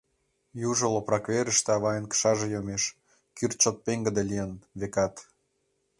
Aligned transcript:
Южо 0.69 0.85
лопрак 0.93 1.25
верыште 1.33 1.69
авайын 1.77 2.05
кышаже 2.11 2.47
йомеш— 2.53 2.83
кӱрт 3.35 3.57
чот 3.61 3.77
пеҥгыде 3.85 4.23
лийын, 4.29 4.51
векат. 4.79 5.13